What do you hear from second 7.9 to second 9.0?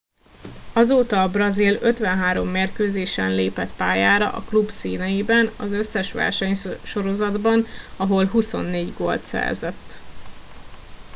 ahol 24